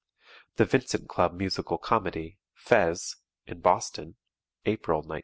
[0.55, 4.15] The Vincent Club Musical Comedy, "Fez," in Boston
[4.65, 5.19] (April, 1925).